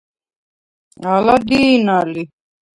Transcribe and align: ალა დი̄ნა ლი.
ალა 1.11 1.35
დი̄ნა 1.47 1.97
ლი. 2.11 2.23